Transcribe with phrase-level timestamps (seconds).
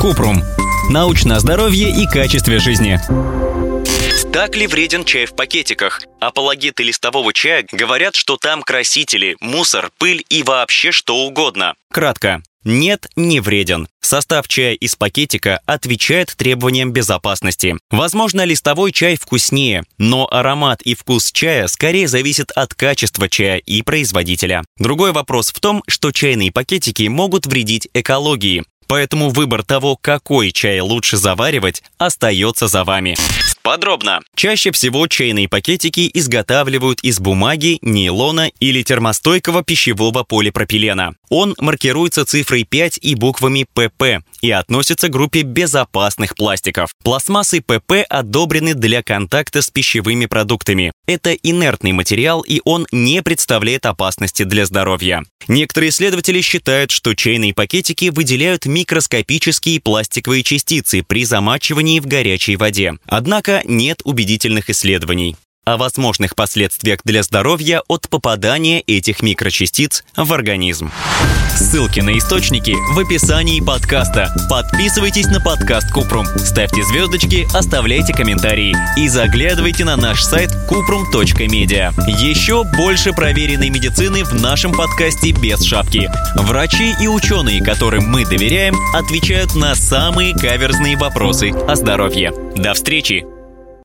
[0.00, 0.42] Купрум.
[0.90, 3.00] Научное здоровье и качестве жизни.
[4.32, 6.02] Так ли вреден чай в пакетиках?
[6.20, 11.74] Апологеты листового чая говорят, что там красители, мусор, пыль и вообще что угодно.
[11.90, 12.42] Кратко.
[12.62, 13.88] Нет, не вреден.
[14.00, 17.76] Состав чая из пакетика отвечает требованиям безопасности.
[17.90, 23.82] Возможно, листовой чай вкуснее, но аромат и вкус чая скорее зависят от качества чая и
[23.82, 24.64] производителя.
[24.78, 28.64] Другой вопрос в том, что чайные пакетики могут вредить экологии.
[28.86, 33.16] Поэтому выбор того, какой чай лучше заваривать, остается за вами.
[33.66, 34.20] Подробно.
[34.36, 41.14] Чаще всего чайные пакетики изготавливают из бумаги, нейлона или термостойкого пищевого полипропилена.
[41.30, 46.90] Он маркируется цифрой 5 и буквами ПП и относится к группе безопасных пластиков.
[47.02, 50.92] Пластмассы ПП одобрены для контакта с пищевыми продуктами.
[51.08, 55.24] Это инертный материал, и он не представляет опасности для здоровья.
[55.48, 62.94] Некоторые исследователи считают, что чайные пакетики выделяют микроскопические пластиковые частицы при замачивании в горячей воде.
[63.06, 70.92] Однако нет убедительных исследований о возможных последствиях для здоровья от попадания этих микрочастиц в организм.
[71.56, 74.32] Ссылки на источники в описании подкаста.
[74.48, 81.92] Подписывайтесь на подкаст Купрум, ставьте звездочки, оставляйте комментарии и заглядывайте на наш сайт kuprum.media.
[82.06, 86.08] Еще больше проверенной медицины в нашем подкасте без шапки.
[86.36, 92.32] Врачи и ученые, которым мы доверяем, отвечают на самые каверзные вопросы о здоровье.
[92.54, 93.35] До встречи!